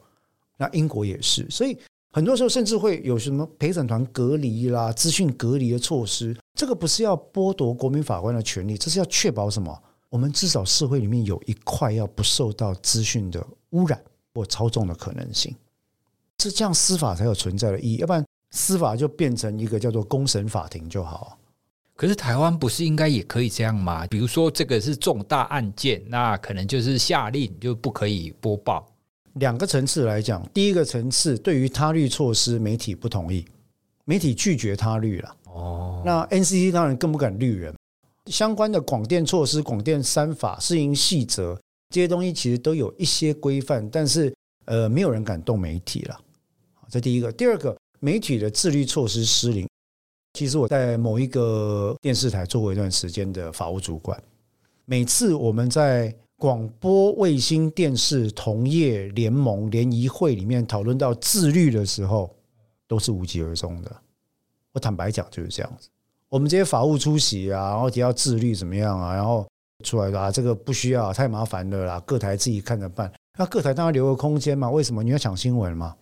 [0.56, 1.76] 那英国也是，所以。
[2.12, 9.82] 很多时候甚至会有什么陪审团隔离啦、资讯隔离的措施，这个不是要剥夺国民法官的权利，这是要确保什么？
[10.08, 14.02] 我们至少社会里面有一块要不受到资讯的污染
[14.34, 15.54] 或操纵的可能性，
[16.42, 21.38] 是这样司法才有存在的意义，要不然司法就变成一个叫做公审法庭就好。
[21.94, 24.04] 可是台湾不是应该也可以这样吗？
[24.08, 28.89] 比如说这个是重大案件，那可能就是下令就不可以播报。
[29.40, 33.44] 两个层次来讲，第一个层次对于他律措施，媒体不同意，
[34.04, 35.36] 媒体拒绝他律了。
[35.46, 37.74] 哦，那 NCC 当然更不敢律人。
[38.26, 44.32] 相关的广电措施、广电三法、适应细则这些东西，其实都有一些规范，但是
[44.66, 46.20] 呃，没有人敢动媒体了。
[46.90, 49.66] 这第一个，第二个，媒体的自律措施失灵。
[50.34, 54.22] 其实我在某一个电视台做过一段时间的法务主管，
[54.84, 62.34] 每次我们在广播、卫星、电视同业联盟联谊会里面讨论到自律的时候，
[62.88, 63.94] 都是无疾而终的。
[64.72, 65.90] 我坦白讲就是这样子。
[66.30, 69.46] 我们这些法务出席啊，然后提到自律怎么样啊，然后
[69.84, 73.12] 出来啊，这个不需要，太麻烦了啦，各台自己看着办。
[73.36, 74.70] 那各台当然留个空间嘛。
[74.70, 75.94] 为什么你要抢新闻嘛？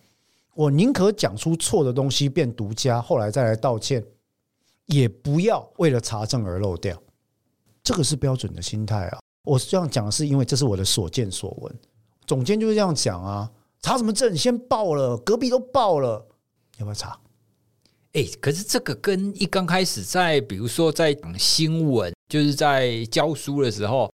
[0.55, 4.01] 我宁可讲出错的东西变独家，后来再来道歉，
[4.85, 6.97] 也不要为了查证而漏掉。
[7.83, 9.19] 这个是标准的心态啊。
[9.49, 11.75] 我这样讲是因为这是我的所见所闻，
[12.27, 13.49] 总监就是这样讲啊。
[13.81, 14.35] 查什么证？
[14.35, 16.27] 先报了，隔壁都报了，
[16.77, 17.17] 要不要查？
[18.11, 24.11] 哎，可是这个跟一刚开始在，比如说在讲新闻，就是在教书的时候，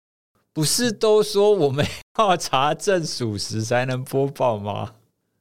[0.53, 1.85] 不是都说我们
[2.17, 4.93] 要查证属实才能播报吗？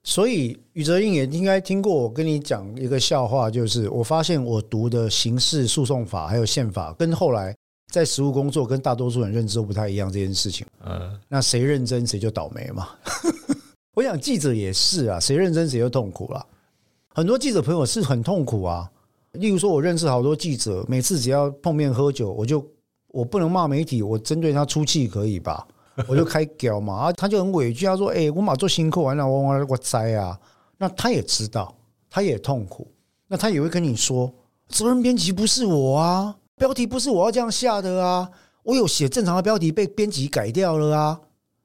[0.03, 7.55] 所以宇哲英也应该听过我跟你讲一个笑话，就是我发现我读的刑事诉讼法还有宪法，跟后来。
[7.91, 12.89] 在实务工作跟大多数人认知都不太一样这件事情，嗯，那谁认真谁就倒霉嘛。
[13.95, 16.47] 我想记者也是啊，谁认真谁就痛苦了。
[17.09, 18.89] 很多记者朋友是很痛苦啊，
[19.33, 22.65] 例如说，我认识好多记者，每次只要碰面喝酒，我就
[23.09, 25.67] 我不能骂媒体，我针对他出气可以吧？
[26.07, 30.39] 我就开屌嘛，啊，他就很委屈，他说：“哎，我马做辛苦完了，我我我栽啊。”
[30.79, 31.75] 那他也知道，
[32.09, 32.87] 他也痛苦，
[33.27, 34.33] 那他也会跟你说，
[34.69, 36.37] 责任编辑不是我啊。
[36.59, 38.29] 标题不是我要这样下的啊！
[38.65, 41.21] 我有写正常的标题，被编辑改掉了啊！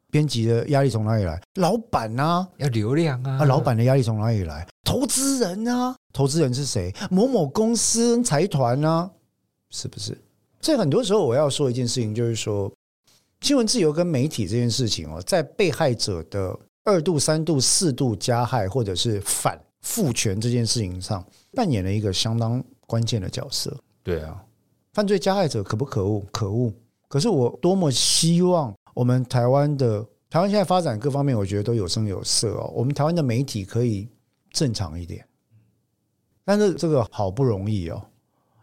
[0.09, 1.41] 编辑的压力从哪里来？
[1.55, 3.39] 老板啊，要流量啊！
[3.39, 4.65] 啊，老板的压力从哪里来？
[4.83, 6.93] 投资人啊，投资人是谁？
[7.09, 9.09] 某某公司财团啊，
[9.71, 10.15] 是不是？
[10.61, 12.71] 这很多时候我要说一件事情，就是说
[13.41, 23.75] 新闻自由跟媒体这件事情哦，在被害者的二度、三度、四度加害或者是反复权这件事情上，扮演了一个相当关键的角色。
[24.03, 24.41] 对啊。
[24.93, 26.23] 犯罪加害者可不可恶？
[26.31, 26.71] 可恶！
[27.07, 32.71] 可是我多么希望我们台湾的台湾现在发展各方面，我觉得都有声有色哦。
[32.75, 34.07] 我们台湾的媒体可以
[34.51, 35.25] 正常一点，
[36.45, 38.01] 但是这个好不容易哦，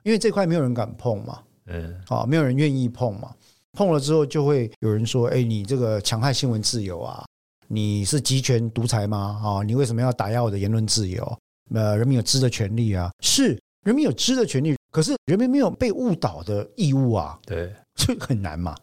[0.05, 3.35] 因为这块没有人敢碰嘛，嗯，啊，没有人愿意碰嘛。
[3.73, 7.25] 碰了之后，就会有人说：“哎，你这个强害新闻自由啊，
[7.69, 9.41] 你是集权独裁吗？
[9.45, 11.39] 啊，你为什么要打压我的言论自由？
[11.73, 18.77] 呃，人民有知的权利啊，是人民有知的权利。”可是人民没有被误导的义务啊，对，所以很难嘛。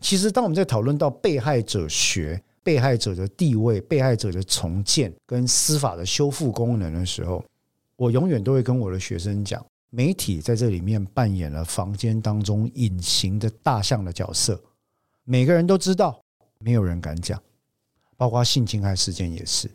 [0.00, 7.44] 其实当我们在讨论到被害者学、被害者的地位、被害者的重建跟司法的修复功能的时候，
[7.94, 14.60] 我永远都会跟我的学生讲，媒体在这里面扮演了房间当中隐形的大象的角色。
[15.22, 16.20] 每个人都知道，
[16.58, 17.40] 没有人敢讲，
[18.16, 19.70] 包括性侵害事件也是，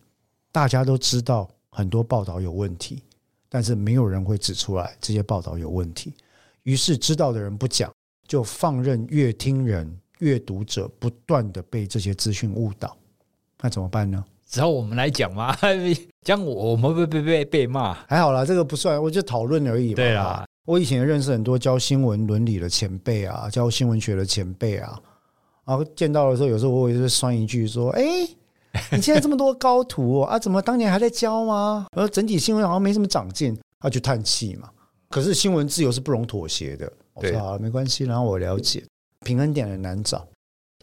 [0.52, 3.02] 大家都知道很多报道有问题，
[3.50, 6.14] 但是没有人会指出来这些报道有问题，
[6.64, 7.92] 于是知道的人不讲，
[8.28, 12.96] 就放任阅听人、阅读者不断的被这些资讯误导，
[13.62, 14.24] 那怎么办呢？
[14.50, 15.54] 只要我们来讲嘛，
[16.24, 19.96] 讲我我们被被被被骂，还好啦，这个不算，我就讨论而已嘛。
[19.96, 24.98] 对啦，我以前认识很多教新闻伦理的前辈啊，教新闻学的前辈啊，
[25.66, 28.02] 然后见到的时候，有时候我也是酸一句说：“哎，
[28.92, 34.70] 你现在这么多高徒啊，怎么当年还在教吗？”然后整体新闻好像没什么长进，他就叹气嘛。
[35.10, 38.84] 可是新闻自由是不容妥协的，我说好了，没关系，然后我了解，
[39.26, 40.28] 平衡点很难找。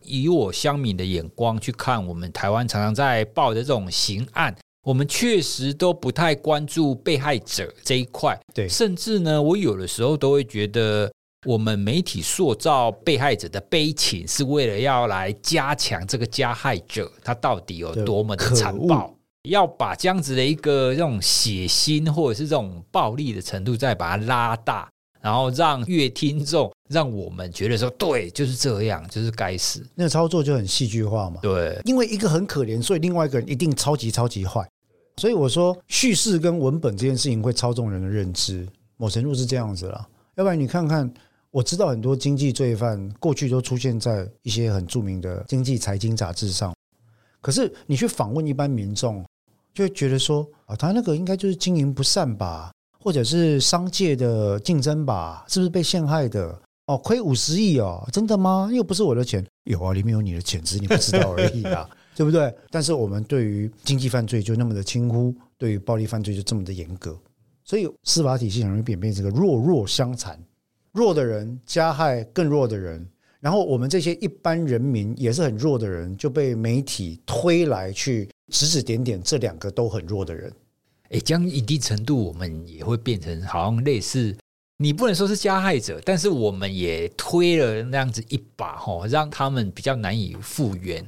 [0.03, 4.55] 以我乡民的眼光去看，我们台湾常常在报的这种刑案，
[4.86, 8.38] 我们确实都不太关注被害者这一块。
[8.55, 11.11] 对，甚至呢，我有的时候都会觉得，
[11.45, 24.88] 我们媒体塑造被害者的悲情，是为了要来加强这个加害者他到底有多么的残暴，要把这样子的一个这种血腥或者是这种暴力的程度再把它拉大。
[25.20, 29.82] 然后让阅听众，让我们觉得说，对，就是这样，就是该死。
[29.95, 31.40] 那个操作就很戏剧化嘛。
[31.40, 34.68] 对，因为一个很可怜，所以另外一个人一定超级超级坏。
[35.16, 38.68] 所以我说，叙事跟文本这件事情会操纵人的认知，
[38.99, 40.07] 某程度是这样子啦。
[40.34, 41.11] 要不然你看看，
[41.55, 46.74] 我知道很多经济罪犯过去都出现在一些很著名的经济财经杂志上，
[47.40, 49.24] 可是你去访问一般民众，
[49.72, 52.72] 就会觉得说，啊，他那个应该就是经营不善吧。
[52.98, 56.59] 或者是商界的竞争吧，是不是被陷害的？
[56.86, 58.68] 哦，亏五十亿哦，真的吗？
[58.72, 62.52] 又不是我的钱，有啊，里面有你的钱，只是你不知道而已啊， 对不对？
[62.70, 67.16] 但是我们对于经济犯罪就那么的轻忽，对于暴力犯罪就这么的严格，
[67.62, 70.42] 所以司法体系很容易演变成个弱弱相残，
[70.95, 73.05] 弱的人加害更弱的人，
[73.40, 80.53] 然后我们这些一般人民也是很弱的人，就被媒体推来去指指点点这两个都很弱的人。
[81.11, 84.36] 诶，将一定程度，我们也会变成好像类似，
[84.78, 91.05] 你不能说是加害者，但是我们也推了那样子一把哈，让他们比较难以复原。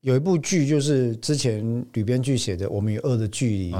[0.00, 3.72] 有一部剧就是之前吕编剧写的《我们与恶的距离》，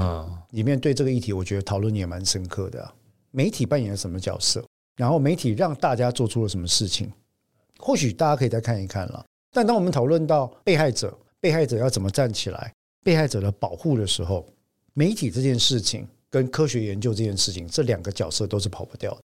[0.51, 2.93] 里面对这个议题，我觉得讨论也蛮深刻的。
[3.31, 4.63] 媒体扮演了什么角色？
[4.95, 7.11] 然后媒体让大家做出了什么事情？
[7.77, 9.25] 或许大家可以再看一看了。
[9.51, 12.73] 但当我们讨论到被害者，被害者要怎么站起来，
[13.03, 14.47] 被害者的保护的时候，
[14.93, 19.21] 媒体这件事情跟科学研究这件事情，这两个角色都是跑不掉的。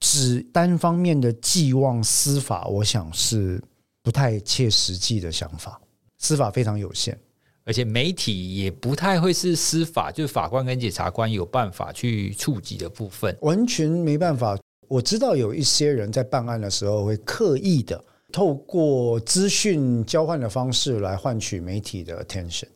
[0.00, 3.62] 只单方面的寄望司法，我想是
[4.02, 5.80] 不太切实际的想法。
[6.18, 7.18] 司法非常有限，
[7.64, 14.58] 而且媒体也不太会是司法，就是法官跟检察官有办法去触及的部分，完全没办法。
[14.88, 22.68] 我知道有一些人在办案的时候会刻意的透过资讯交换的方式来换取媒体的 attention，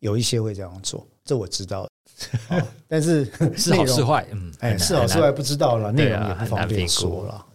[0.00, 1.06] 有一些会这样做。
[1.24, 1.88] 这我知道，
[2.86, 3.24] 但是
[3.56, 7.46] 是好是坏，嗯，哎，是好是坏不知道了，内容也不方便说了。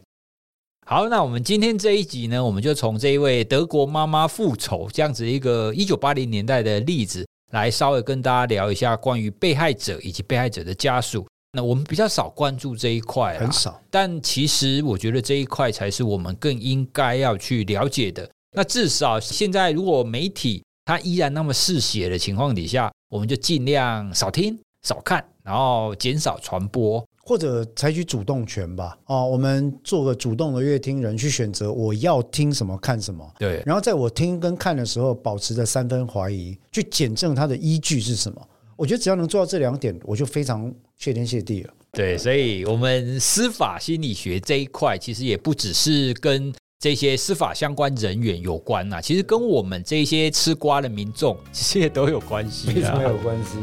[0.86, 11.28] 好，那我们今天这一集呢，我们就从这一位德国妈妈复仇这样子一个一九八零年代的例子，来稍微跟大家聊一下关于被害者以及被害者的家属。
[11.52, 18.30] 那我们比较少关注这一块，很少，但其实我觉得这一块才是我们更应该要去了解的。
[18.56, 28.95] 那至少现在，如果媒体它依然那么嗜血的情况底下，我们就尽量少听、少看，然后减少传播，或者采取主动权吧。
[29.06, 33.28] 哦，我们做个主动的乐听人，去选择我要听什么、看什么。
[33.39, 38.47] 对，然后在我听跟看的时候，保持着三分怀疑，去检证它的依据是什么。
[38.80, 41.74] 我觉得只要能做到这两点，我就非常谢天谢地了。
[41.92, 46.54] 对，所以我们司法心理学这一块，其实也不只是跟。
[46.82, 53.58] 这些司法相关人员有关呐、啊，其实跟我们这些吃瓜的民众其实也都有关系，非常有关系。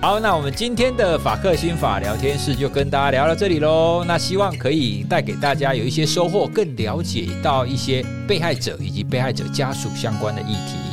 [0.00, 4.04] 好，那我们今天的法克心法聊天室就跟大家聊到这里喽。
[4.06, 10.91] 那希望可以带给大家有一些收获，更了解到一些被害者以及被害者家属相关的议题。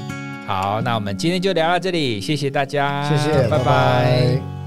[0.49, 3.59] 好，那我们今天就聊到这里，谢谢大家，谢谢，拜拜。
[3.59, 4.58] 拜拜。